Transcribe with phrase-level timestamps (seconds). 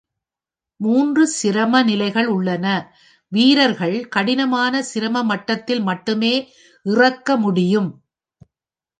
[0.79, 2.65] மூன்று சிரம நிலைகள் உள்ளன;
[3.31, 6.33] வீரர்கள் கடினமான சிரம மட்டத்தில் மட்டுமே
[6.85, 7.91] "இறக்க" முடியும்.